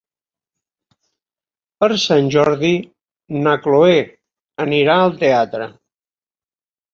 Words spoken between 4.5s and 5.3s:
anirà al